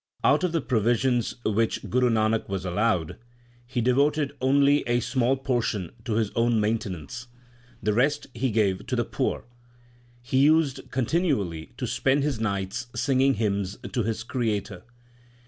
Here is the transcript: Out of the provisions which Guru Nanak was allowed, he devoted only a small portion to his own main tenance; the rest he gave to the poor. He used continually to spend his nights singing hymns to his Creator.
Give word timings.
Out 0.23 0.43
of 0.43 0.51
the 0.51 0.61
provisions 0.61 1.35
which 1.45 1.87
Guru 1.87 2.09
Nanak 2.09 2.49
was 2.49 2.65
allowed, 2.65 3.19
he 3.67 3.81
devoted 3.81 4.33
only 4.41 4.81
a 4.87 4.99
small 4.99 5.37
portion 5.37 5.91
to 6.05 6.13
his 6.15 6.31
own 6.35 6.59
main 6.59 6.79
tenance; 6.79 7.27
the 7.83 7.93
rest 7.93 8.25
he 8.33 8.49
gave 8.49 8.87
to 8.87 8.95
the 8.95 9.05
poor. 9.05 9.45
He 10.23 10.39
used 10.39 10.89
continually 10.89 11.73
to 11.77 11.85
spend 11.85 12.23
his 12.23 12.39
nights 12.39 12.87
singing 12.95 13.35
hymns 13.35 13.77
to 13.91 14.01
his 14.01 14.23
Creator. 14.23 14.81